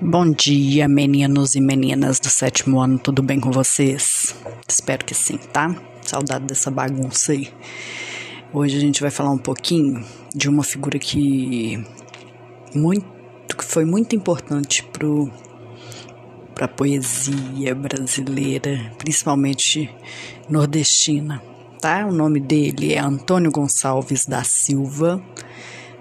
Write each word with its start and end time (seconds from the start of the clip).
Bom 0.00 0.28
dia, 0.32 0.88
meninos 0.88 1.54
e 1.54 1.60
meninas 1.60 2.18
do 2.18 2.28
sétimo 2.28 2.80
ano, 2.80 2.98
tudo 2.98 3.22
bem 3.22 3.38
com 3.38 3.52
vocês? 3.52 4.34
Espero 4.68 5.04
que 5.04 5.14
sim, 5.14 5.36
tá? 5.36 5.72
Saudade 6.02 6.46
dessa 6.46 6.68
bagunça 6.68 7.30
aí. 7.30 7.48
Hoje 8.52 8.76
a 8.76 8.80
gente 8.80 9.00
vai 9.00 9.10
falar 9.12 9.30
um 9.30 9.38
pouquinho 9.38 10.04
de 10.34 10.48
uma 10.48 10.64
figura 10.64 10.98
que 10.98 11.80
muito 12.74 13.06
que 13.56 13.64
foi 13.64 13.84
muito 13.84 14.16
importante 14.16 14.82
pro 14.82 15.30
para 16.56 16.64
a 16.64 16.68
poesia 16.68 17.72
brasileira, 17.72 18.92
principalmente 18.98 19.88
nordestina, 20.50 21.40
tá? 21.80 22.04
O 22.04 22.12
nome 22.12 22.40
dele 22.40 22.94
é 22.94 22.98
Antônio 22.98 23.52
Gonçalves 23.52 24.26
da 24.26 24.42
Silva 24.42 25.22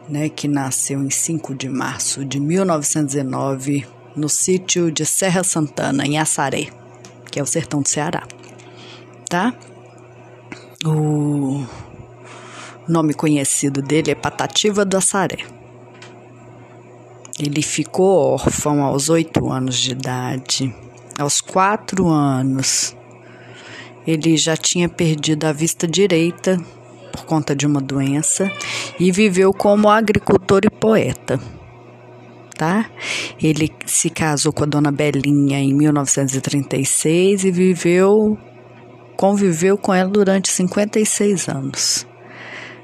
né, 0.07 0.29
que 0.29 0.47
nasceu 0.47 1.01
em 1.01 1.09
5 1.09 1.55
de 1.55 1.69
março 1.69 2.25
de 2.25 2.39
1919 2.39 3.85
no 4.15 4.29
sítio 4.29 4.91
de 4.91 5.05
Serra 5.05 5.43
Santana, 5.43 6.05
em 6.05 6.17
Assaré, 6.17 6.67
que 7.31 7.39
é 7.39 7.43
o 7.43 7.47
sertão 7.47 7.81
do 7.81 7.87
Ceará. 7.87 8.23
Tá? 9.29 9.53
O 10.85 11.65
nome 12.87 13.13
conhecido 13.13 13.81
dele 13.81 14.11
é 14.11 14.15
Patativa 14.15 14.85
do 14.85 14.97
Assaré. 14.97 15.45
Ele 17.39 17.63
ficou 17.63 18.33
órfão 18.33 18.83
aos 18.83 19.09
oito 19.09 19.49
anos 19.49 19.77
de 19.77 19.91
idade. 19.91 20.75
Aos 21.17 21.41
quatro 21.41 22.07
anos, 22.07 22.95
ele 24.05 24.37
já 24.37 24.55
tinha 24.55 24.87
perdido 24.87 25.45
a 25.45 25.51
vista 25.51 25.87
direita 25.87 26.59
por 27.13 27.25
conta 27.25 27.55
de 27.55 27.67
uma 27.67 27.79
doença 27.79 28.51
e 28.99 29.11
viveu 29.11 29.53
como 29.53 29.87
agricultor 29.87 30.61
e 30.65 30.69
poeta. 30.69 31.39
Tá? 32.57 32.89
Ele 33.41 33.71
se 33.85 34.09
casou 34.09 34.51
com 34.51 34.63
a 34.63 34.67
dona 34.67 34.91
Belinha 34.91 35.59
em 35.59 35.73
1936 35.73 37.45
e 37.45 37.51
viveu 37.51 38.37
conviveu 39.15 39.77
com 39.77 39.93
ela 39.93 40.09
durante 40.09 40.51
56 40.51 41.47
anos. 41.47 42.07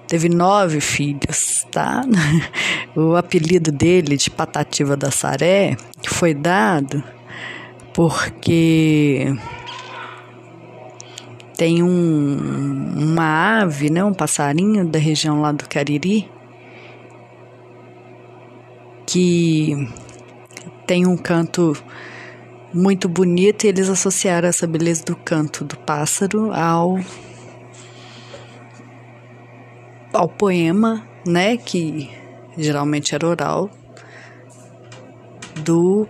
Teve 0.08 0.30
nove 0.30 0.80
filhos, 0.80 1.66
tá? 1.71 2.03
O 2.95 3.16
apelido 3.16 3.71
dele 3.71 4.17
de 4.17 4.30
Patativa 4.30 4.97
da 4.97 5.11
Saré 5.11 5.77
foi 6.08 6.33
dado 6.33 7.03
porque 7.93 9.31
tem 11.59 11.83
um, 11.83 12.68
uma 13.00 13.61
ave, 13.61 13.89
né, 13.89 14.03
um 14.03 14.14
passarinho 14.14 14.86
da 14.86 15.00
região 15.00 15.39
lá 15.39 15.52
do 15.52 15.67
Cariri, 15.67 16.30
que 19.08 19.88
tem 20.86 21.08
um 21.08 21.16
canto 21.16 21.73
muito 22.73 23.08
bonito 23.08 23.64
e 23.64 23.70
eles 23.70 23.89
associaram 23.89 24.47
essa 24.50 24.67
beleza 24.67 25.03
do 25.05 25.16
canto 25.16 25.64
do 25.64 25.77
pássaro 25.77 26.52
ao 26.53 27.00
ao 30.14 30.27
poema, 30.27 31.08
né, 31.25 31.55
que 31.55 32.09
geralmente 32.58 33.16
era 33.16 33.27
oral 33.27 33.70
do 35.64 36.08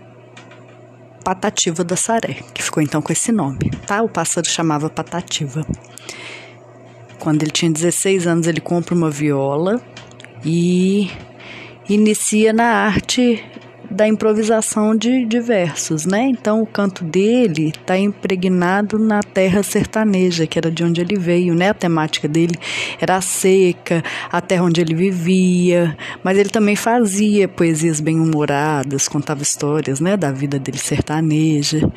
Patativa 1.22 1.84
da 1.84 1.96
Saré, 1.96 2.42
que 2.52 2.62
ficou 2.62 2.82
então 2.82 3.00
com 3.00 3.12
esse 3.12 3.30
nome, 3.30 3.70
tá? 3.86 4.02
O 4.02 4.08
pássaro 4.08 4.48
chamava 4.48 4.88
Patativa. 4.88 5.64
Quando 7.20 7.42
ele 7.42 7.50
tinha 7.50 7.70
16 7.70 8.26
anos, 8.26 8.46
ele 8.46 8.60
compra 8.60 8.94
uma 8.94 9.10
viola 9.10 9.80
e 10.44 11.10
inicia 11.86 12.52
na 12.52 12.64
arte 12.64 13.44
da 13.90 14.06
improvisação 14.06 14.94
de, 14.96 15.26
de 15.26 15.40
versos, 15.40 16.06
né? 16.06 16.22
Então 16.22 16.62
o 16.62 16.66
canto 16.66 17.04
dele 17.04 17.72
está 17.76 17.98
impregnado 17.98 18.98
na 18.98 19.20
terra 19.20 19.62
sertaneja, 19.62 20.46
que 20.46 20.58
era 20.58 20.70
de 20.70 20.84
onde 20.84 21.00
ele 21.00 21.18
veio, 21.18 21.54
né? 21.54 21.70
A 21.70 21.74
temática 21.74 22.28
dele 22.28 22.54
era 23.00 23.16
a 23.16 23.20
seca, 23.20 24.02
a 24.30 24.40
terra 24.40 24.64
onde 24.64 24.80
ele 24.80 24.94
vivia, 24.94 25.96
mas 26.22 26.38
ele 26.38 26.48
também 26.48 26.76
fazia 26.76 27.48
poesias 27.48 28.00
bem-humoradas, 28.00 29.08
contava 29.08 29.42
histórias, 29.42 30.00
né, 30.00 30.16
da 30.16 30.30
vida 30.30 30.58
dele 30.58 30.78
sertaneja 30.78 31.90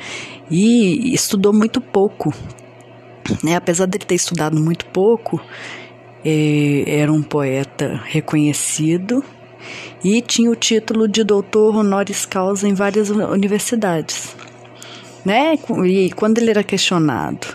e 0.50 1.14
estudou 1.14 1.52
muito 1.52 1.80
pouco, 1.80 2.34
né? 3.42 3.56
Apesar 3.56 3.86
dele 3.86 4.04
ter 4.04 4.14
estudado 4.14 4.58
muito 4.58 4.86
pouco, 4.86 5.40
eh, 6.24 6.84
era 6.86 7.12
um 7.12 7.22
poeta 7.22 8.00
reconhecido 8.04 9.24
e 10.02 10.20
tinha 10.20 10.50
o 10.50 10.56
título 10.56 11.08
de 11.08 11.24
doutor 11.24 11.74
honoris 11.74 12.26
causa 12.26 12.68
em 12.68 12.74
várias 12.74 13.10
universidades. 13.10 14.36
Né? 15.24 15.58
E 15.86 16.10
quando 16.12 16.38
ele 16.38 16.50
era 16.50 16.62
questionado 16.62 17.46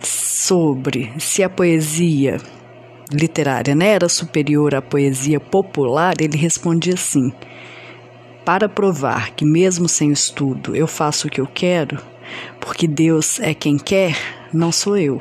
sobre 0.00 1.12
se 1.18 1.42
a 1.42 1.48
poesia 1.48 2.38
literária 3.12 3.74
né, 3.74 3.88
era 3.88 4.08
superior 4.08 4.74
à 4.74 4.82
poesia 4.82 5.40
popular, 5.40 6.14
ele 6.20 6.36
respondia 6.36 6.94
assim: 6.94 7.32
Para 8.44 8.68
provar 8.68 9.32
que, 9.32 9.44
mesmo 9.44 9.88
sem 9.88 10.12
estudo, 10.12 10.76
eu 10.76 10.86
faço 10.86 11.26
o 11.26 11.30
que 11.30 11.40
eu 11.40 11.46
quero, 11.46 11.98
porque 12.60 12.86
Deus 12.86 13.40
é 13.40 13.54
quem 13.54 13.78
quer, 13.78 14.16
não 14.52 14.72
sou 14.72 14.96
eu. 14.96 15.20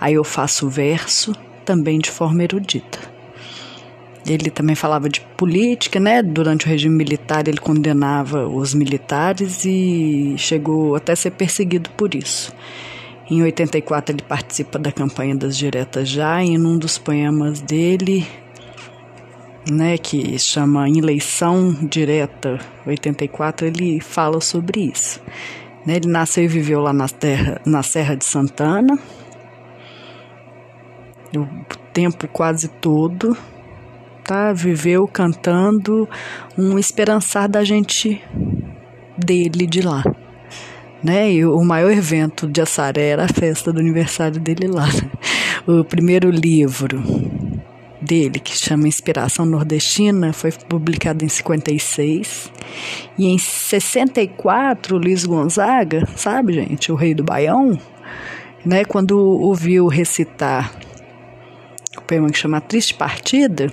Aí 0.00 0.14
eu 0.14 0.24
faço 0.24 0.68
verso 0.68 1.34
também 1.64 1.98
de 1.98 2.10
forma 2.10 2.42
erudita. 2.42 2.98
Ele 4.28 4.50
também 4.50 4.74
falava 4.74 5.08
de 5.08 5.20
política, 5.20 6.00
né? 6.00 6.20
Durante 6.20 6.66
o 6.66 6.68
regime 6.68 6.96
militar, 6.96 7.46
ele 7.46 7.58
condenava 7.58 8.46
os 8.48 8.74
militares 8.74 9.64
e 9.64 10.34
chegou 10.36 10.96
até 10.96 11.12
a 11.12 11.16
ser 11.16 11.30
perseguido 11.30 11.90
por 11.90 12.14
isso. 12.14 12.52
Em 13.30 13.42
84, 13.42 14.14
ele 14.14 14.22
participa 14.22 14.78
da 14.78 14.90
campanha 14.90 15.36
das 15.36 15.56
diretas 15.56 16.08
já, 16.08 16.42
e 16.42 16.56
num 16.58 16.78
dos 16.78 16.98
poemas 16.98 17.60
dele, 17.60 18.26
né, 19.70 19.98
que 19.98 20.38
chama 20.38 20.88
Eleição 20.88 21.72
Direta 21.82 22.58
84, 22.86 23.66
ele 23.66 24.00
fala 24.00 24.40
sobre 24.40 24.92
isso. 24.92 25.20
Né, 25.86 25.96
ele 25.96 26.08
nasceu 26.08 26.44
e 26.44 26.48
viveu 26.48 26.80
lá 26.80 26.92
na, 26.92 27.08
terra, 27.08 27.60
na 27.64 27.82
Serra 27.82 28.16
de 28.16 28.24
Santana, 28.24 28.98
o 31.36 31.46
tempo 31.92 32.26
quase 32.28 32.68
todo 32.68 33.36
tá? 34.26 34.52
Viveu 34.52 35.06
cantando 35.06 36.08
um 36.58 36.78
esperançar 36.78 37.48
da 37.48 37.62
gente 37.64 38.20
dele 39.16 39.66
de 39.66 39.80
lá. 39.80 40.02
Né? 41.02 41.32
E 41.32 41.46
o 41.46 41.62
maior 41.62 41.92
evento 41.92 42.48
de 42.48 42.60
Assaré 42.60 43.08
era 43.10 43.24
a 43.24 43.28
festa 43.28 43.72
do 43.72 43.78
aniversário 43.78 44.40
dele 44.40 44.66
lá. 44.66 44.88
O 45.66 45.84
primeiro 45.84 46.30
livro 46.30 47.02
dele, 48.06 48.38
que 48.38 48.56
chama 48.56 48.88
Inspiração 48.88 49.44
Nordestina, 49.44 50.32
foi 50.32 50.52
publicado 50.52 51.24
em 51.24 51.28
56. 51.28 52.52
E 53.18 53.26
em 53.26 53.38
64, 53.38 54.96
Luiz 54.96 55.24
Gonzaga, 55.24 56.06
sabe, 56.16 56.52
gente, 56.54 56.92
o 56.92 56.94
rei 56.94 57.14
do 57.14 57.24
Baião, 57.24 57.78
né, 58.64 58.84
quando 58.84 59.18
ouviu 59.18 59.86
recitar 59.88 60.72
o 61.98 62.02
poema 62.02 62.30
que 62.30 62.38
chama 62.38 62.60
Triste 62.60 62.94
Partida, 62.94 63.70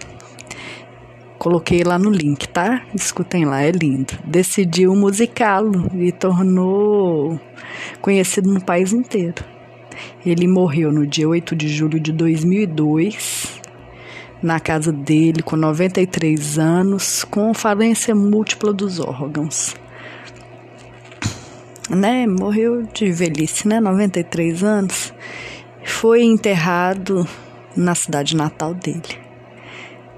Coloquei 1.44 1.84
lá 1.84 2.00
no 2.00 2.10
link, 2.10 2.48
tá? 2.48 2.86
Escutem 2.96 3.44
lá, 3.44 3.62
é 3.62 3.70
lindo. 3.70 4.14
Decidiu 4.24 4.96
musicá-lo 4.96 5.92
e 5.94 6.10
tornou 6.10 7.38
conhecido 8.00 8.50
no 8.50 8.62
país 8.62 8.94
inteiro. 8.94 9.44
Ele 10.26 10.48
morreu 10.48 10.90
no 10.90 11.06
dia 11.06 11.28
8 11.28 11.54
de 11.54 11.68
julho 11.68 12.00
de 12.00 12.14
2002, 12.14 13.53
na 14.44 14.60
casa 14.60 14.92
dele, 14.92 15.42
com 15.42 15.56
93 15.56 16.60
anos, 16.60 17.24
com 17.24 17.54
falência 17.54 18.14
múltipla 18.14 18.74
dos 18.74 19.00
órgãos. 19.00 19.76
Né? 21.90 22.28
Morreu 22.28 22.84
de 22.94 23.12
velhice, 23.12 23.68
né? 23.68 23.80
93 23.80 24.64
anos. 24.64 25.14
Foi 25.84 26.24
enterrado 26.24 27.28
na 27.76 27.96
cidade 27.96 28.36
natal 28.36 28.74
dele 28.74 29.24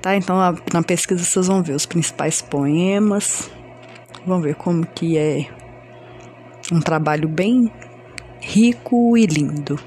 tá? 0.05 0.15
Então 0.15 0.37
na 0.71 0.83
pesquisa 0.83 1.23
vocês 1.23 1.47
vão 1.47 1.63
ver 1.63 1.73
os 1.73 1.87
principais 1.87 2.39
poemas, 2.39 3.49
vão 4.23 4.39
ver 4.39 4.53
como 4.53 4.85
que 4.85 5.17
é 5.17 5.47
um 6.71 6.79
trabalho 6.79 7.27
bem 7.27 7.71
rico 8.39 9.17
e 9.17 9.25
lindo. 9.25 9.79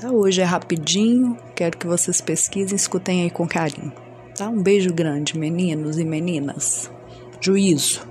Tá? 0.00 0.10
Hoje 0.10 0.42
é 0.42 0.44
rapidinho, 0.44 1.38
quero 1.54 1.78
que 1.78 1.86
vocês 1.86 2.20
pesquisem, 2.20 2.76
escutem 2.76 3.22
aí 3.22 3.30
com 3.30 3.48
carinho. 3.48 3.90
Tá? 4.36 4.46
Um 4.46 4.62
beijo 4.62 4.92
grande, 4.92 5.38
meninos 5.38 5.98
e 5.98 6.04
meninas. 6.04 6.90
Juízo. 7.40 8.06